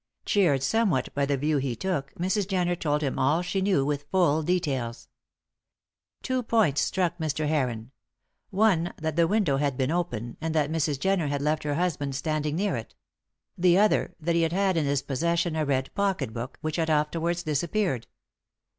Cheered 0.25 0.63
somewhat 0.63 1.13
by 1.13 1.27
the 1.27 1.37
view 1.37 1.57
he 1.57 1.75
took, 1.75 2.11
Mrs. 2.15 2.47
Jenner 2.47 2.75
told 2.75 3.03
him 3.03 3.19
all 3.19 3.43
she 3.43 3.61
knew 3.61 3.85
with 3.85 4.07
full 4.09 4.41
details. 4.41 5.07
Two 6.23 6.41
points 6.41 6.81
struck 6.81 7.19
Mr. 7.19 7.47
Heron 7.47 7.91
one 8.49 8.95
that 8.97 9.15
the 9.15 9.27
window 9.27 9.57
had 9.57 9.77
been 9.77 9.91
open 9.91 10.37
and 10.41 10.55
that 10.55 10.71
Mrs. 10.71 10.99
Jenner 10.99 11.27
had 11.27 11.43
left 11.43 11.61
her 11.61 11.75
husband 11.75 12.15
standing 12.15 12.55
near 12.55 12.75
it; 12.75 12.95
the 13.55 13.77
other 13.77 14.15
that 14.19 14.33
he 14.33 14.41
had 14.41 14.53
had 14.53 14.75
in 14.75 14.85
his 14.85 15.03
possession 15.03 15.55
a 15.55 15.65
red 15.67 15.93
pocket 15.93 16.33
book 16.33 16.57
which 16.61 16.77
had 16.77 16.89
afterwards 16.89 17.43
disappeared. 17.43 18.07